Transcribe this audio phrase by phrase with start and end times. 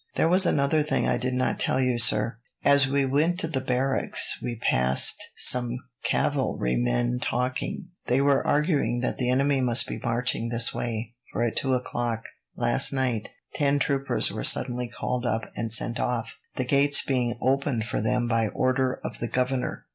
[0.15, 2.39] "There was another thing I did not tell you, sir.
[2.65, 7.89] As we went to the barracks, we passed some cavalry men talking.
[8.07, 12.23] They were arguing that the enemy must be marching this way, for at two o'clock
[12.55, 17.85] last night ten troopers were suddenly called up and sent off, the gates being opened
[17.85, 19.85] for them by order of the governor."